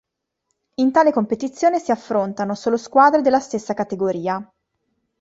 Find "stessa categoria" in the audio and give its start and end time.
3.39-4.43